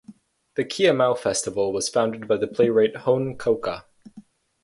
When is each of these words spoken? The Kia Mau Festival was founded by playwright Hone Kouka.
The 0.55 0.63
Kia 0.65 0.93
Mau 0.95 1.13
Festival 1.13 1.71
was 1.71 1.87
founded 1.87 2.27
by 2.27 2.35
playwright 2.43 2.95
Hone 2.95 3.37
Kouka. 3.37 3.83